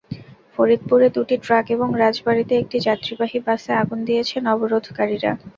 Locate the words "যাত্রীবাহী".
2.87-3.39